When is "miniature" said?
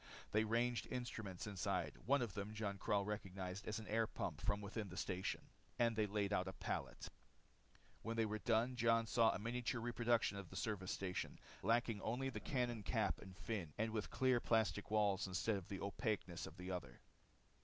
9.37-9.79